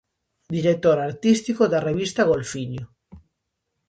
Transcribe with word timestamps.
Director 0.55 0.97
artístico 1.09 1.63
da 1.71 1.83
revista 1.89 2.27
"Golfiño". 2.31 2.85